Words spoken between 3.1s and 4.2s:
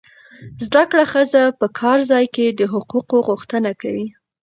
غوښتنه کوي.